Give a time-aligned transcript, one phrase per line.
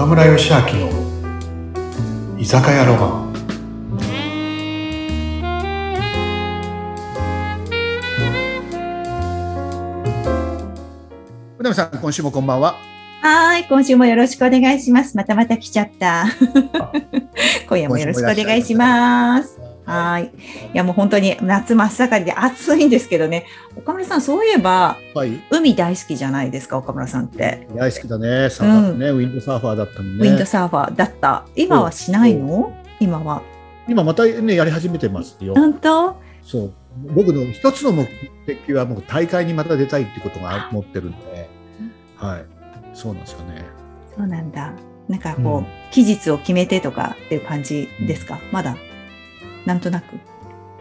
[0.00, 0.88] 岡村義明の
[2.38, 3.30] 居酒屋ロマン
[11.58, 12.78] 船見さん、今週もこんばんは。
[13.20, 15.18] はい、今週もよろしくお願いします。
[15.18, 16.24] またまた来ちゃった。
[17.68, 19.59] 今夜もよろしくお願いします。
[19.90, 20.24] はい。
[20.26, 20.30] い
[20.72, 23.46] や、もう本当に夏真っ盛りで暑いんですけどね。
[23.76, 25.40] 岡村さん、そういえば、はい。
[25.50, 27.66] 海大好きじゃないですか、岡村さんって。
[27.74, 28.50] 大好きだね。
[28.50, 30.28] サーファーね、ウィンドサーファーだったのね。
[30.28, 31.44] ウィンドサーファーだった。
[31.56, 32.72] 今はしないの？
[33.00, 33.42] 今は。
[33.88, 35.54] 今またね、やり始めてますよ。
[35.54, 36.16] 本当？
[36.42, 36.72] そう。
[37.14, 38.06] 僕の一つの目
[38.46, 41.48] 的は、もう大会にまた出たいってことが持ってるんで。
[42.16, 42.44] はい。
[42.94, 43.64] そうなんですよね。
[44.16, 44.72] そうなんだ。
[45.08, 48.38] なんかこう、うん期日を決めてとかっていう感じですか？
[48.52, 48.76] まだ？
[49.66, 50.16] なんとなく。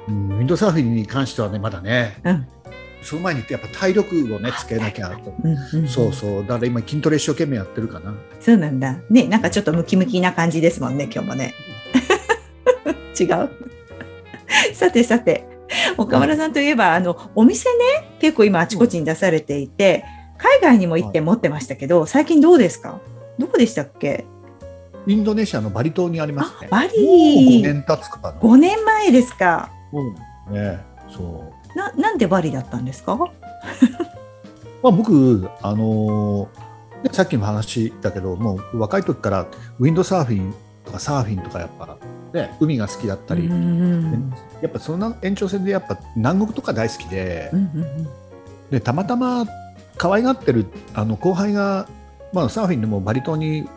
[0.08, 2.18] うん、ウィンドサーフィンに関してはね、まだね。
[2.24, 2.48] うん。
[3.02, 5.34] その前にやっぱ体力をね、つけなきゃと。
[5.44, 6.42] うんうん、そうそう。
[6.42, 8.14] だから今筋トレ一生懸命やってるかな。
[8.42, 8.98] そうなんだ。
[9.10, 11.54] ね、なんかちょっとムキムキな感じですもんね、今日もね。
[13.20, 13.50] 違う。
[14.74, 15.46] さてさて、
[15.98, 20.04] 岡村さんといえば、あの、お店ね、結構今あちこちに出されていて、
[20.38, 23.00] 海外にも行って持ってましたけど、最近どうですか？
[23.38, 24.26] どこでしたっけ？
[25.10, 26.68] インドネシアのバリ島にありますね。
[26.72, 27.12] あバリーも
[27.58, 28.32] う5年経つかな。
[28.32, 29.70] ?5 年前ですか。
[29.92, 30.80] うんね、
[31.10, 31.78] そう。
[31.78, 33.16] な、なんでバリだったんですか？
[34.82, 36.48] まあ、僕、あのー
[37.04, 39.46] ねさっきも話したけど、もう若い時から
[39.80, 41.98] ウィンドサーフィンとかサーフィンとかやっぱ、
[42.34, 48.08] ね、海が好きだったり、うんうんやっぱその延長線でやっぱ南国とか大好きでう、んうん
[48.70, 49.46] でたまたま
[49.98, 51.88] 可愛がってるあの後輩が、
[52.34, 53.68] まあ、サーフィンでもバリ島に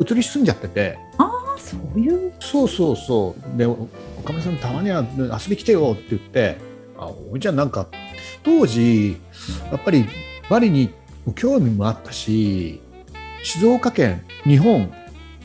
[0.00, 2.32] 移り住んじゃってて、あ、そういう。
[2.40, 6.58] そうそうそう、で、お岡村さん、たまには遊び来てよって言って、
[6.98, 7.86] あおいちゃん、なんか、
[8.42, 9.16] 当時、
[9.70, 10.06] やっぱり
[10.48, 10.90] バリに
[11.34, 12.80] 興味もあったし、
[13.42, 14.92] 静岡県、日本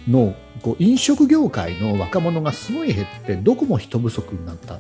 [0.08, 4.76] のこう飲食業界の若者がすごい減って、どこも人不足になった。
[4.76, 4.80] ん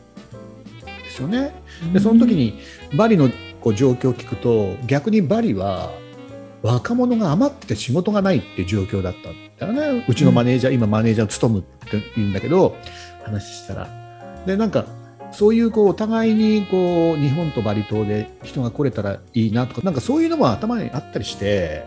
[1.04, 1.54] ですよね。
[1.94, 2.60] で、その時に
[2.96, 3.30] バリの
[3.62, 5.92] こう状況を聞くと、逆にバリは
[6.62, 9.30] 若者が余ってて仕事がないっていう状況だった。
[9.30, 10.06] んだよね。
[10.08, 12.76] うちのマネージャー、今マネージャーを務むって言うんだけど、
[13.24, 13.90] 話したら。
[14.46, 14.86] で、なんか、
[15.32, 21.86] そういうこうお互いにこう日本とバリ島で人が来れたらいいなとか、なんかそういうのも頭にあったりして、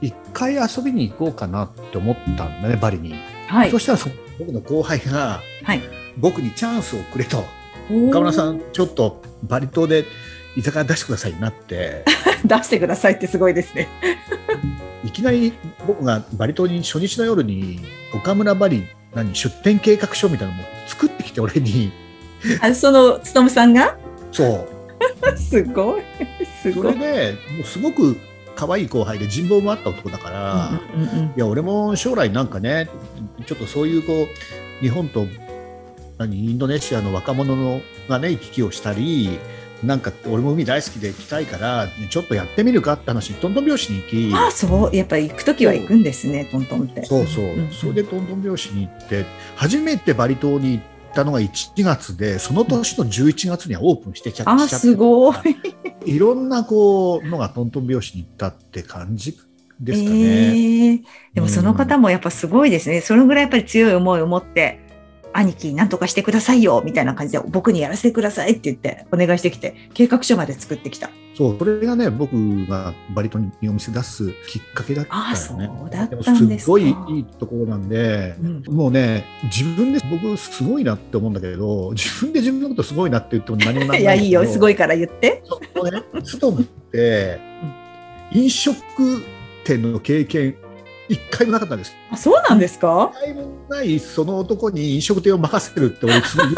[0.00, 3.14] 一回遊びに行こうかなって思ったんだね、バリに。
[3.46, 3.78] はいそ。
[3.78, 5.82] したらそ僕の後輩がはい。
[6.16, 7.44] 僕にチャンスをくれと。
[8.08, 10.04] 岡村さん、ちょっとバリ島で
[10.56, 12.04] 居酒屋出してくださいなって、
[12.44, 13.88] 出してくださいってすごいですね。
[15.04, 15.52] いきなり
[15.88, 17.80] 僕がバリ島に初日の夜に
[18.14, 21.90] 岡村バリ何出店計画書みたいなのも作ってきて俺に
[22.62, 23.96] あ、その、つとむさんが？
[24.30, 24.68] そ
[25.34, 26.02] う すごい。
[26.62, 26.92] すそごい。
[26.92, 28.16] れでもうすごく
[28.54, 32.88] 可愛い後輩で人望もあった男だから、うんうんうんいや俺も将来なんかね
[33.46, 35.26] ちょっとそういうこう日本と
[36.18, 39.38] 何インドネシアの若者のがね行き来をしたり
[39.82, 47.04] なんか俺も海大好きで行きたいから、ねちょっとやってみるかって話にトントン拍子に行きあそう、やっぱり行くときは行くんですね、トントンって。
[47.04, 49.24] そうそう、んんそれでトントン拍子に行って
[49.56, 50.84] 初めてバリ島に行っ
[51.14, 55.36] たのが1月でその年の11月にはオープンしてちゃあしちゃってすごい。
[56.06, 59.38] いろんなこうのがトントン拍子に行ったって感じ
[59.80, 60.16] ですかね。
[60.16, 61.00] えー
[61.34, 63.00] でもその方もやっぱすごいですね。
[63.00, 64.80] そのぐらいやっぱり強い思いを持って、
[65.32, 71.10] 兄貴なんとかしてくださいよみたいな感じで僕にやらせてくださいって言ってお願いしてきて計画書まで作ってきた。
[71.34, 75.28] そう、それがね、僕がバリ島にお店出すきっかけだったよね。
[75.30, 84.72] あそうだったんもすごいいいところなんで、うんもうね、自分で僕すごいなって思うんだけど、自分で自分のことすごいなって言っても何もない いやいいよすごい。
[84.72, 85.42] いから言って。
[85.46, 87.38] そうね、ストムって、
[88.32, 88.76] 飲食
[89.64, 90.56] 店の経験、
[91.08, 91.94] 一回もなかったんです。
[92.10, 93.10] あそうなんですか？
[93.14, 96.48] 一回もないその男に飲食店を任せるって俺すごい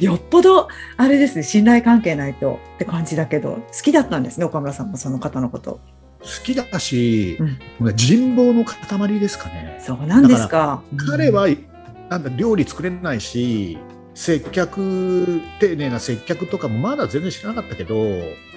[0.04, 5.80] よっぽどあれですね信頼関係ないとって感じだけど好きだったんですね岡村さんもその方のこと。
[6.20, 7.36] 好きだし、
[7.78, 9.78] うん人望の塊ですかね。
[9.84, 10.82] そうなんですか。
[11.08, 11.48] 彼は
[12.08, 13.78] なんだ料理作れないし
[14.14, 17.94] 接客丁寧な接客とかもまだ全然知らなかったけど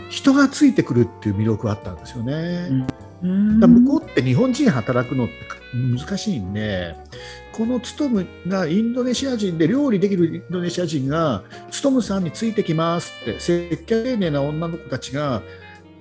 [0.10, 2.34] 人がついてくるっていう魅力はあったんですよね。
[2.70, 2.88] うん
[3.22, 5.34] だ向こうって日本人働くのって
[5.74, 6.96] 難しいんで
[7.52, 15.42] このツトムがインドネシア人で料理できるインドネシア人がツトムさんについてきますって接客丁寧な女の子たちが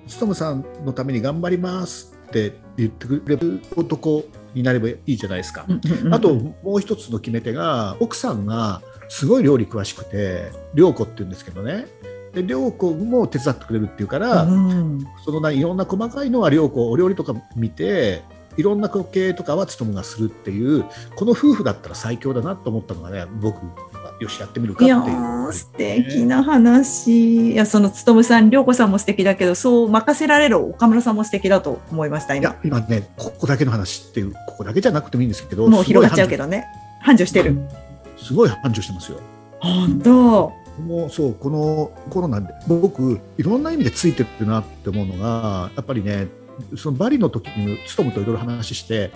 [0.07, 4.23] ツトムさんのために頑張りますって言ってくれる男
[4.53, 5.65] になればいいじゃないですか。
[6.11, 11.87] あともう一つの決め手が奥さんがすごい料理詳しくて涼子って言うんですけどね
[12.33, 18.23] で涼子も手伝ってくれるっていうから、うんそのないろんな細かいのは涼子お料理とか見て
[18.57, 20.85] いろんな経営とかは務がするっていう
[21.15, 23.61] この夫婦だったら最強だなと思ったのがね僕
[24.19, 25.49] よしやってみるかっていう。
[25.51, 27.51] い素敵な話。
[27.51, 32.35] いやその勉さん、涼子さんも素敵だけど、そう任せられる岡村さんも素敵だと思いました。
[32.35, 36.65] 今いや今ねここだけの話っていうここだけじゃなくてもいいんですけどもう広がっちゃうけどどね。
[37.01, 37.57] 繁盛してる。
[38.17, 39.19] すごい繁盛してますよ。
[39.59, 40.66] 本当。
[40.79, 46.27] もうそうこのコロナで僕いろんな意味でついてるなって思うのがやっぱりね
[46.75, 49.11] そのバリの時に勤といろいろ話して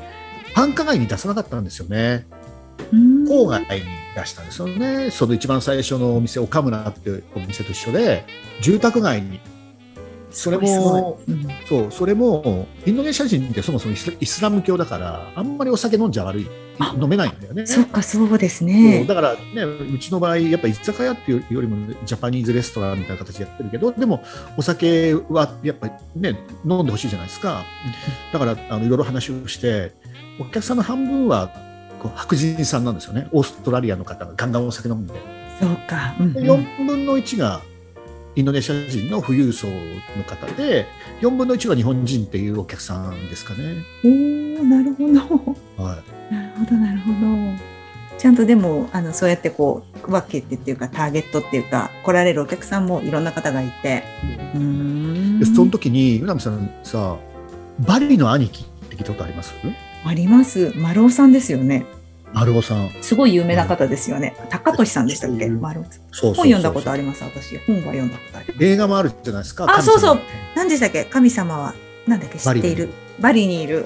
[0.54, 2.26] 繁華街に出さなかったんですよね。
[2.92, 3.24] うん。
[3.26, 3.84] 郊外に
[4.16, 5.12] 出したんですよね。
[5.12, 8.26] その一番最初のお店岡村っていうお店と一緒で
[8.62, 9.40] 住宅街に
[10.32, 16.48] それもうんそうそれもインドネシア人ってそもそもイスラム教だからあんまりお酒飲んじゃ悪い
[16.80, 17.66] あ飲めないんだよね。
[17.66, 19.06] そっか、そうですね。
[19.06, 24.24] だからね、うちの場合、やっぱ居酒屋っていうよりもジャパニーズレストランみたいな形でやってるけど、でも
[24.58, 27.64] お酒はやっぱりね、飲んでほしいじゃないですか。
[28.34, 29.92] だからあのいろいろ話をして、
[30.40, 31.52] お客さんの半分は
[32.16, 35.14] 白人さんなんですよね、オーストラリアの方がガンガンお酒飲んで、
[35.60, 36.16] そうか。
[36.20, 37.62] うんうんで4分の1が
[38.36, 40.86] インドネシア人の富裕層の方で、
[41.22, 43.84] 4分の1は日本人っていうお客さんですかね。
[44.06, 45.08] おお、なるほ
[45.78, 45.84] ど。
[45.84, 45.96] は
[46.30, 47.18] いなるほど、なるほど。
[48.18, 54.04] ちゃんとでも、あの、そうやってこう、分けてっていうか、ターゲットっていうか、来られるお客さんもいろんな方がいて。
[54.54, 57.18] うーんでその時に、うなみさんさ、
[57.80, 59.54] バリの兄貴って聞いたことあります？
[60.06, 60.72] あります。
[60.78, 61.86] 丸尾さんですよね。
[62.34, 62.90] 丸尾さん。
[63.02, 64.36] すごい有名な方ですよね。
[64.50, 65.48] 高俊さんでしたっけ？
[65.48, 65.90] うん丸尾さ
[66.28, 66.34] ん。
[66.34, 67.58] 本読んだことあります、私。
[67.60, 68.64] 本は読んだことあります。
[68.64, 69.66] 映画もあるじゃないですか。
[69.70, 70.20] あそうそう
[70.56, 71.06] 何でしたっけ？
[71.06, 71.74] 神様は、
[72.08, 72.40] なんだっけ？
[72.40, 72.90] 知っている。
[73.20, 73.86] バリにいる。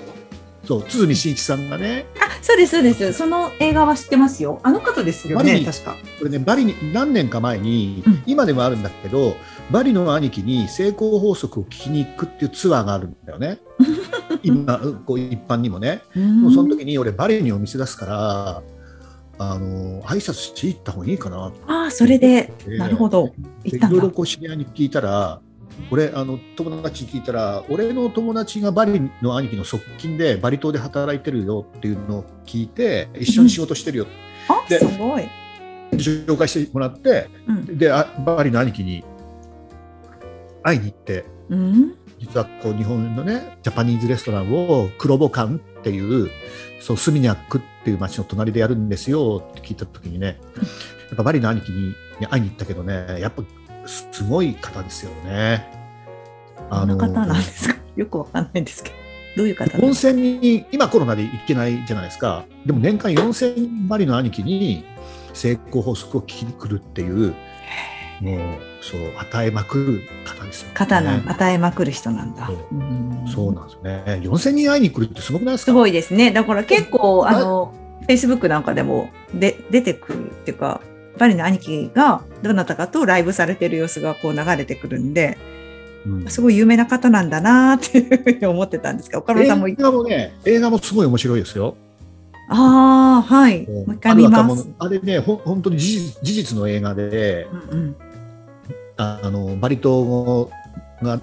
[0.65, 3.13] そう、堤真一さんがね、あ、そうです、そうです。
[3.13, 4.59] その映画は知ってますよ。
[4.63, 5.95] あの方ですよね、確か。
[6.19, 9.35] これね、バリに何年か前に、うん今でもあるんだけど、
[9.71, 13.59] バリの兄貴に成功法則を聞きに行くっていうツアーがあるんだよね。
[14.41, 16.01] 今、こう一般にもね。
[16.15, 18.63] もうその時に俺、バリにお店出すから、
[19.37, 23.33] あの挨拶していった方がいいかなああ、それで、でなるほど。
[23.63, 24.09] いろいろ。
[24.09, 25.41] こう知り合いに聞いたら、
[25.91, 34.07] 俺あの友達に聞いたら、俺の友達がバリの兄貴の側近でバリ島で働いてるよっていうのを聞いて、一緒に仕事してるよ、
[34.47, 35.27] あ、ですごい。
[35.93, 37.77] 紹介してもらって、うん。
[37.77, 39.03] であバリの兄貴に
[40.63, 41.95] 会いに行って、うん。
[42.19, 46.29] 実はこう日本のね、ジャパニーズレストランを黒ボカンっていう、
[46.79, 50.39] そうスミニャックっていう町の隣でやるんですよって聞いたときにね、
[51.09, 51.93] やっぱバリの兄貴に
[52.29, 53.43] 会いに行ったけどね、やっぱ
[53.85, 55.65] すごい方ですよね。
[56.69, 57.75] あの方なんですか？
[57.95, 58.95] よくわかんないんですけど。
[59.37, 62.45] どういう方温泉に今コロナで行けないじゃないですか。
[62.65, 64.85] でも年間4000人バリの兄貴に
[65.33, 67.33] 成功法則を聞きに来るっていう、
[68.21, 68.39] もう
[68.81, 70.73] そう与えまくる方ですよ、ね。
[70.73, 72.49] 方なん、与えまくる人なんだ。
[73.27, 74.03] そうなんですよね。
[74.23, 75.71] 4000人会いに来るってすごくないですか？
[75.71, 76.31] すごいですね。
[76.31, 77.73] だから結構、あの、
[78.07, 80.79] Facebook なんかでもで出てくるっていうか、
[81.17, 85.55] バリの兄貴がどなたかとライブされてる様子がこう流れてくるんで、うん
[86.29, 91.75] すごい有名な方なんだなっていうふうに思ってたんですけど、 岡村さんも映、画もね、映画もすごい面白いですよ。
[92.47, 93.67] ああ、はい。
[93.67, 97.95] もう一回見ますあれね、ほん本当に事実事実の映画で、うんうん
[98.97, 100.49] あのバリ島
[101.01, 101.19] が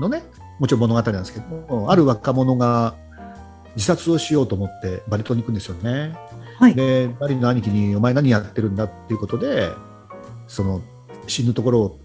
[0.00, 0.22] のね、
[0.58, 2.94] もちろん物語なんですけども、ある若者が
[3.74, 6.14] 自殺をしようと思ってバリ島に行くんですよね。
[6.58, 6.74] はい。
[6.74, 9.70] で、バリの兄貴に、お前何やってるんだっていうことで、
[10.46, 10.80] その
[11.26, 11.98] 死ぬところを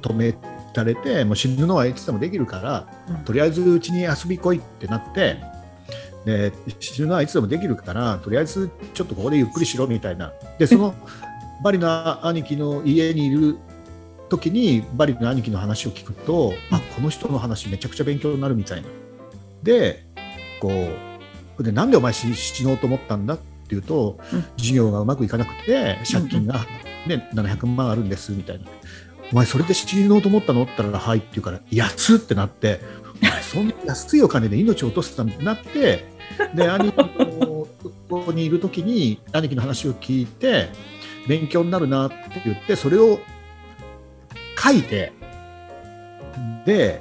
[0.00, 0.34] 止め
[0.74, 5.38] られて、もう死ぬのはいつでもできるから、うんとりあえずうちに遊び来いってなって、
[6.24, 10.32] で死ぬのはいつでもできるから、とりあえずちょっとここでゆっくりしろみたいな。
[10.58, 10.94] で、その
[11.62, 13.58] バリの兄貴の家にいる
[14.28, 18.88] 時に、バリの兄貴の話を聞くと、あこの人の話めちゃくちゃ勉強になるみたいな。
[19.62, 20.06] で、
[20.60, 20.70] こ
[21.58, 24.44] う、でなんでお前死死のうと思ったんだっていうと、うん。
[24.56, 26.66] 事業がうまくいかなくて、借金が、
[27.06, 28.64] ね700万あるんですみたいな。
[29.32, 30.62] お前それで死のうと思ったの？
[30.62, 32.80] って言ったら、はいって言うから、安っってなって、
[33.22, 36.04] お前そんな安いお金で命を落とすためになって、
[36.54, 37.06] で、兄貴の
[37.46, 37.68] こ
[38.08, 40.68] こにいるときに、兄貴の話を聞いて、
[41.28, 43.18] 勉強になるなって言って、それを
[44.58, 45.12] 書いて、
[46.66, 47.00] で、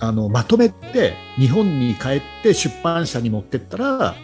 [0.00, 4.16] あのまとめて日本に帰って出版社に持ってったら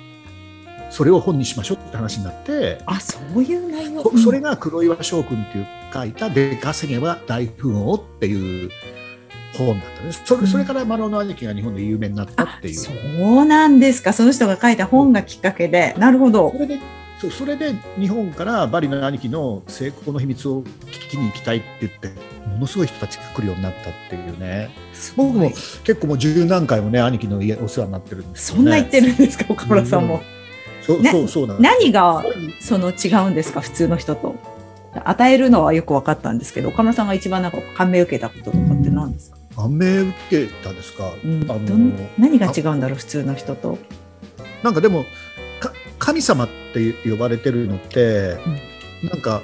[0.90, 4.02] それを本にしましょうって話になって、あ、そういう内容。
[4.02, 8.70] そそれが黒岩翔君っていう書いた「で稼げば大富豪」っていう
[9.56, 12.74] 本だったんですそれそれから丸尾の兄貴が日本で有名になったっていう。
[12.74, 14.12] そうなんですか。
[14.12, 15.94] その人が書いた本がきっかけで。
[15.98, 16.58] なるほどそ。
[16.58, 16.78] れで
[17.20, 22.12] そうそれで日本からバリの兄貴の成功の秘密を聞きに行きたいって言って
[22.48, 24.70] ものすごい人たちが来るようになったっていうね
[25.16, 30.37] 僕も結構もう十何回もね兄貴の家お世話になってるんですよ、ね、そんな言ってるんですか岡村さんも、そうな
[30.88, 32.24] そうそうなんです何が
[32.60, 33.60] その違うんですか？
[33.60, 34.34] 普通の人と。
[35.04, 42.96] 与えるのはよく分かったんですけど岡村さんが一番なんか感銘を受けたこととかって何ですか、感銘受けたですか、うん、あの何が違うんだろう？
[42.96, 43.78] 普通の人と。
[44.62, 45.04] なんかでも
[45.60, 48.38] か神様って呼ばれてるのって、
[49.04, 49.42] なんか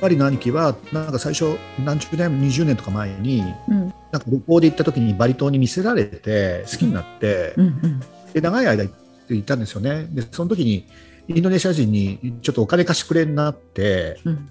[0.00, 3.94] バリの兄貴はなんか最初何十年20年とか前にうん。
[4.12, 8.00] なんか旅行で行った時にバリ島に見せられて好きになって、うんうん。
[8.34, 8.94] で長い間行っ
[9.42, 10.06] たんですよね。
[10.10, 10.86] でその時に
[11.28, 14.48] インドネシア人にちょっとお金貸してくれになってうん。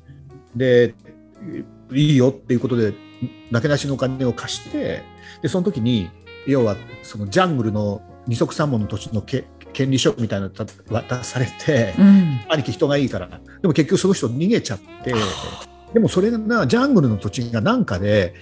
[0.56, 0.96] で
[1.92, 2.94] いいよっていうことで
[3.52, 5.04] なけなしのお金を貸して
[5.42, 6.10] でその時に
[6.48, 12.42] 要はそのジャングルの二足三本の土地のけ権利書みたいなの渡されて、うん。
[12.50, 13.40] 兄貴人がいいから。
[13.62, 15.14] でも結局その人逃げちゃって
[15.94, 18.34] でもそれがジャングルの土地がなんかで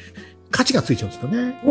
[0.52, 1.60] 価値がついちゃうんですよね。
[1.64, 1.68] お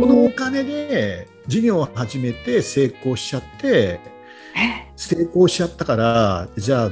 [0.00, 4.00] このおー金で事業を始めて成功しちゃって
[4.56, 6.90] え成功しちゃったからじゃあ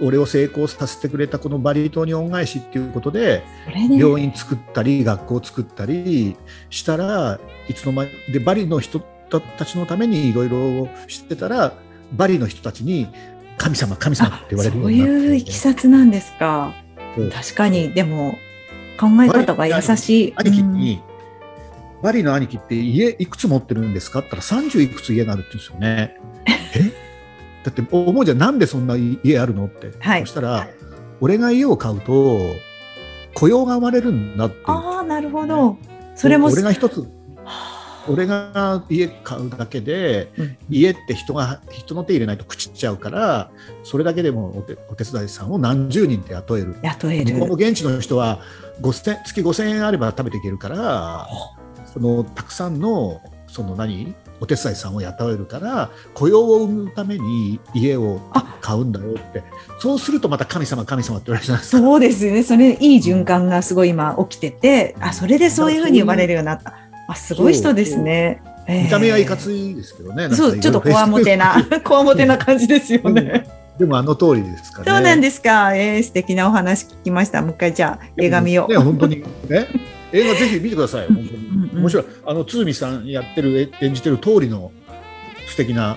[0.00, 3.42] 俺を成功させてくれたこのバリ島に恩返しっていうことで
[3.90, 6.36] 病院作ったり学校作ったり
[6.68, 9.00] したらいつの間にでバリの人
[9.30, 11.72] たちのためにいろいろしてたら
[12.12, 13.08] バリの人たちに
[13.58, 15.12] 神様神様って言われるよそううになって。
[15.12, 16.74] いういきさつなんですか。
[17.16, 17.30] そう。
[17.30, 17.92] 確かに。
[17.92, 18.38] でも
[19.00, 20.34] 考え方が優しい。
[20.36, 21.02] 兄貴に、
[22.02, 24.20] バリの兄貴って家いくつ持ってるんですか？
[24.20, 26.18] って言ったら30いくつ家があるって言うんですよね。
[26.74, 27.06] え？
[27.64, 29.66] だって思うじゃんなんでそんな家あるの？
[29.66, 30.20] って、はい。
[30.20, 30.68] そしたら
[31.20, 32.38] 俺が家を買うと
[33.34, 34.56] 雇用が生まれるんだって。
[34.66, 35.78] ああなるほど。
[36.14, 37.00] それも俺が一つ
[37.44, 40.56] は俺が家買うだけでうん。
[40.70, 43.50] 家って人が人の手入れないと朽ちちゃうから
[43.82, 46.76] それだけでもお手お手伝いさんを何十人って雇える。
[46.82, 47.36] 雇える。
[47.54, 48.42] 現地の人は
[48.80, 51.26] 5000月5000円あれば食べていけるから
[51.84, 54.14] そのたくさんのその何？
[54.40, 58.20] お手伝いさんを雇えるから雇用を生むために家を
[58.60, 59.42] 買うんだよって。
[59.78, 61.78] そうするとまた神様神様って言われるじゃないですか。
[61.78, 62.42] そうですよね。
[62.42, 66.74] それいい循環がすごい今起きててあそれでそういうふうに呼ばれるようになった。
[67.08, 68.42] あすごい人ですね。
[68.68, 70.28] 見た目はいかいついですけどね。
[70.34, 73.46] そうちょっとこわもてな こわもてな感じですよね。
[73.78, 74.90] でもあの通りですかね。
[74.90, 77.42] そうなんですか、えー、素敵なお話聞きました。
[77.42, 79.66] もう一回じゃあ映画見よう、ね、本当にね。
[80.12, 81.06] 映画ぜひ見てください。
[81.06, 81.45] 本当に
[81.76, 81.86] うん。
[81.86, 82.04] うん。
[82.26, 84.72] あの鶴見さんやってるえ演じてる通りの
[85.48, 85.96] 素敵な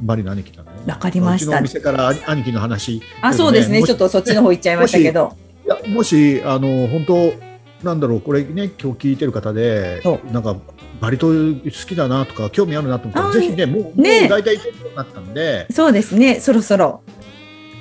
[0.00, 0.70] バリの兄貴だね。
[0.86, 1.46] わかりました。
[1.46, 3.02] うちのお店から兄兄貴の話。
[3.20, 3.82] あそうですね。
[3.82, 5.36] ちょっとそっちの方行っちゃいましたけど。
[5.64, 10.56] いやもしあの本当なんだろうこれね今日聞いてる方でそなんか
[11.00, 15.66] バリ島好きだなとか興味あるなと思ったぜひねもうねもう大体行けるようになったんで。
[15.70, 16.40] そうですね。
[16.40, 17.02] そろそろ。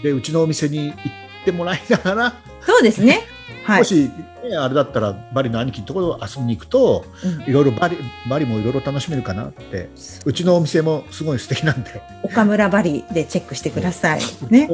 [0.04, 0.96] でうちのお店に行っ
[1.44, 2.34] てもらいながら、
[2.66, 3.12] そうですね。
[3.12, 3.39] はい
[3.78, 4.12] もし、
[4.44, 7.50] ね、あれだったらバリの兄貴のところ遊びに行くとうん。
[7.50, 7.98] いろいろバリ
[8.30, 9.90] バリもいろいろ楽しめるかなって
[10.26, 10.34] う。
[10.34, 12.02] ちのお店もすごい素敵なんで。
[12.24, 14.22] 岡村バリでチェックしてください。
[14.50, 14.68] ね。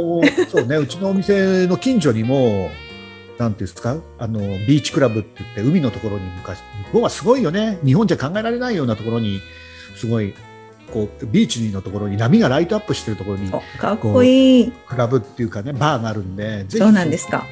[0.50, 0.78] そうね。
[0.78, 2.70] うちのお店の近所にも
[3.38, 3.98] なんていうんですか？
[4.18, 7.80] あのビーチクラブって言って海のところに昔向こうはすごいよね。
[7.84, 9.42] 日本じゃ考えられないようなところに
[9.98, 10.34] すごい
[10.94, 14.72] こうビーチのところに波がライトアップしてるところにおかっこいい。
[14.72, 17.46] クラブっていうかねバーがあるんでそうなんですか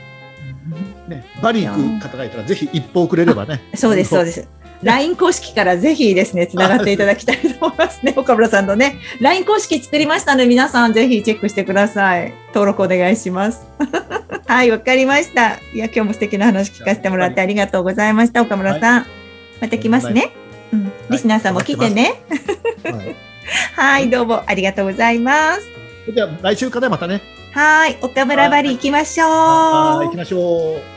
[1.07, 4.47] ね、バリ行く方がいたらぜひ一報くれればねそうです、そうですす。
[4.83, 8.99] LINE 公式からぜひですね、つながっていただきたいと思いますね、 岡村さんとね。
[9.21, 12.33] LINE 公式作りましたので、皆さんぜひチェックしてください。
[12.47, 13.65] 登録お願いします。
[14.45, 15.59] はい、わかりました。
[15.73, 19.05] いや、今日も素敵な話聞かせてもらってありがとうございました、岡村さん。
[19.61, 20.31] また来ますね。
[20.73, 22.15] うん、リスナーさんも来てね。
[22.83, 23.15] はい、
[23.75, 25.61] はい、どうもありがとうございます。
[26.13, 27.21] じゃあ来週からまたね
[27.53, 29.29] はい、岡村バリ行きましょう。
[29.29, 30.92] はい行きましょう